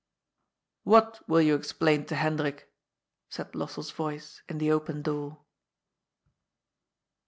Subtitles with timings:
[0.83, 2.73] ^^What will you explain to Hendrik?"
[3.29, 5.41] said Lossell's voice in the open door.